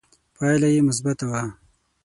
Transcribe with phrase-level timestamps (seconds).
[0.35, 1.43] پایله یې مثبته وه